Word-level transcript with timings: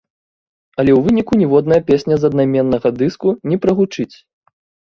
Але 0.79 0.91
ў 0.95 0.99
выніку 1.07 1.33
ніводная 1.43 1.79
песня 1.91 2.13
з 2.23 2.31
аднайменнага 2.31 2.93
дыску 3.03 3.35
не 3.53 3.57
прагучыць. 3.67 4.13